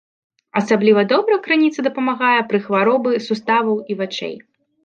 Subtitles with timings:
[0.61, 4.35] Асабліва добра крыніца дапамагае пры хваробы суставаў і вачэй.